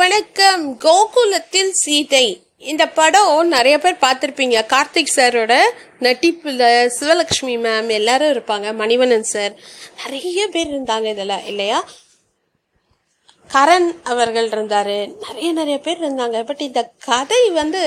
[0.00, 0.80] வணக்கம்.
[0.80, 2.42] கோகுலத்தில் சீதை.
[2.58, 4.66] இந்த படம் நிறைய பேர் பார்த்துருப்பீங்க.
[4.66, 5.60] கார்த்திக் சாரோட
[6.00, 8.74] நட்டிப்புல சிவலக்ஷ்மி மேம் எல்லாரும் இருப்பாங்க.
[8.74, 9.54] மணிவணன் சார்.
[10.04, 11.84] நிறைய பேர் இருந்தாங்க இதில் இல்லையா?
[13.54, 14.96] கரண் அவர்கள் இருந்தார்.
[15.24, 16.38] நிறைய நிறைய பேர் இருந்தாங்க.
[16.48, 17.80] பட் இந்த கதை வந்து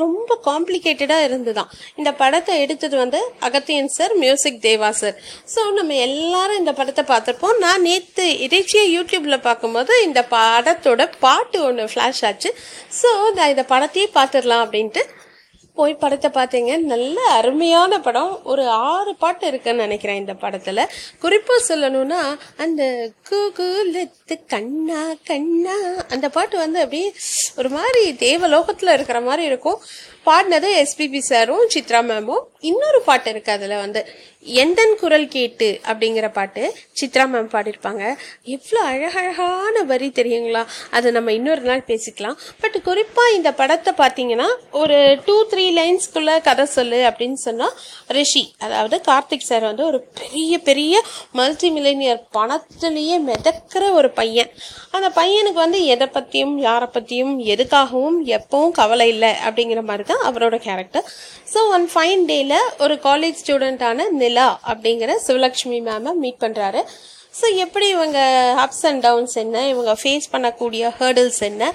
[0.00, 1.70] ரொம்ப காம்ப்ளிகேட்டடாக இருந்துதான்.
[1.98, 5.16] இந்த படத்தை எடுத்தது வந்து Agathiyan sir music Deva sir
[5.54, 7.56] so நம்ம எல்லாரும் இந்த படத்தை பார்த்துருப்போம்.
[7.66, 12.52] நான் நேற்று இறைச்சியை யூடியூப்பில் பார்க்கும்போது இந்த படத்தோட பாட்டு ஒன்று ஃப்ளாஷ் ஆச்சு.
[13.00, 15.04] ஸோ நான் இந்த படத்தையே பார்த்துடலாம் அப்படின்ட்டு
[15.74, 16.72] போய் படத்தை பார்த்தீங்க.
[16.92, 18.32] நல்ல அருமையான படம்.
[18.44, 20.90] ஒரு ஆறு பாட்டு இருக்குன்னு நினைக்கிறேன் இந்த படத்தில்.
[21.18, 22.20] குறிப்பாக சொல்லணும்னா
[22.56, 22.82] அந்த
[23.30, 25.76] கூகுலத்து கண்ணா கண்ணா
[26.08, 27.08] அந்த பாட்டு வந்து அப்படியே
[27.56, 29.80] ஒரு மாதிரி தேவலோகத்தில் இருக்கிற மாதிரி இருக்கும்.
[30.26, 34.00] பாடினது எஸ்பிபி சாரும் சித்ரா மேமும் இன்னொரு பாட்டு இருக்கு அதில் வந்து
[34.62, 36.62] எந்தன் குரல் கேட்டு அப்படிங்கிற பாட்டு
[37.00, 38.04] சித்ரா மேம் பாடியிருப்பாங்க.
[38.54, 40.62] எவ்வளோ அழகழகான வரி தெரியுங்களா?
[40.90, 42.36] அதை நம்ம இன்னொரு நாள் பேசிக்கலாம்.
[42.60, 47.74] பட் குறிப்பாக இந்த படத்தை பார்த்தீங்கன்னா ஒரு டூ த்ரீ த்ரீ லைன்ஸ்குள்ள கதை சொல்லு அப்படின்னு சொன்னால்
[48.08, 50.94] ரிஷி அதாவது கார்த்திக் சார் வந்து ஒரு பெரிய பெரிய
[51.32, 54.50] மல்டி மில்லினியர் பணத்திலேயே மிதக்கிற ஒரு பையன்.
[54.90, 60.58] அந்த பையனுக்கு வந்து எதை பற்றியும் யாரை பற்றியும் எதுக்காகவும் எப்பவும் கவலை இல்லை அப்படிங்கிற மாதிரி தான் அவரோட
[60.58, 61.06] கேரக்டர்
[61.54, 66.82] ஸோ ஒன் ஃபைன் டேயில் ஒரு காலேஜ் ஸ்டூடெண்ட்டான நிலா அப்படிங்கிற சிவலக்ஷ்மி மேமை மீட் பண்ணுறாரு
[67.40, 68.18] ஸோ எப்படி இவங்க
[68.64, 69.56] அப்ஸ் அண்ட் டவுன்ஸ் என்ன?
[69.72, 71.72] இவங்க ஃபேஸ் பண்ணக்கூடிய ஹேர்டில்ஸ் என்ன?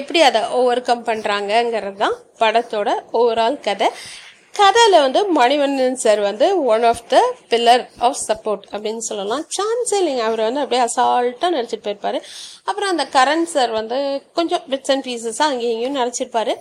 [0.00, 2.88] எப்படி அதை ஓவர் கம் பண்ணுறாங்கங்கிறது தான் படத்தோட
[3.20, 3.88] ஓவரால் கதை.
[4.58, 7.16] கதையில் வந்து மணிவண்ணன் சார் வந்து one of the
[7.50, 9.42] pillar of support அப்படின்னு சொல்லலாம்.
[9.56, 12.20] சான்ஸே இல்லைங்க அவர் வந்து அப்படியே அசால்ட்டாக நடிச்சிட்டு போயிருப்பாரு.
[12.68, 13.98] அப்புறம் அந்த கரண் சார் வந்து
[14.38, 16.54] கொஞ்சம் பிட்ஸ் அண்ட் பீசஸாக அங்கேயும் இங்கேயும் நடிச்சிருப்பாரு.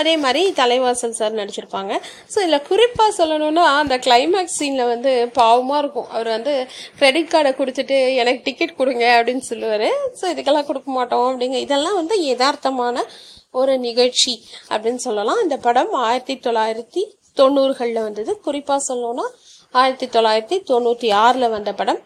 [0.00, 1.92] அதே மாதிரி தலைவாசல் சார் நடிச்சிருப்பாங்க.
[2.32, 6.08] ஸோ இதில் குறிப்பாக சொல்லணும்னா அந்த கிளைமேக்ஸ் சீனில் வந்து பாவமாக இருக்கும்.
[6.16, 6.54] அவர் வந்து
[7.00, 9.88] கிரெடிட் கார்டை கொடுத்துட்டு எனக்கு டிக்கெட் கொடுங்க அப்படின்னு சொல்லுவார்.
[10.20, 11.60] ஸோ இதுக்கெல்லாம் கொடுக்க மாட்டோம் அப்படிங்க.
[11.66, 13.04] இதெல்லாம் வந்து யதார்த்தமான
[13.60, 14.34] ஒரு நிகழ்ச்சி
[14.72, 15.42] அப்படின்னு சொல்லலாம்.
[15.46, 17.04] இந்த படம் ஆயிரத்தி தொள்ளாயிரத்தி
[17.40, 18.32] தொண்ணூறுகளில் வந்தது.
[18.46, 19.26] குறிப்பாக சொல்லணும்னா
[19.80, 22.00] ஆயிரத்தி தொள்ளாயிரத்தி தொண்ணூற்றி ஆறில் வந்த படம்.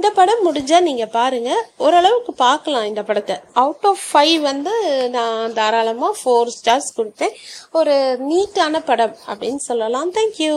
[0.00, 3.34] இந்த படம் முடிஞ்சால் நீங்கள் பாருங்கள் ஓரளவுக்கு பார்க்கலாம் இந்த படத்தை.
[3.62, 4.72] அவுட் ஆஃப் ஃபைவ் வந்து
[5.16, 7.34] நான் தாராளமாக ஃபோர் ஸ்டார்ஸ் கொடுத்தேன்
[7.78, 7.94] ஒரு
[8.28, 10.12] நீட்டான படம் அப்படின்னு சொல்லலாம்.
[10.18, 10.54] தேங்க்யூ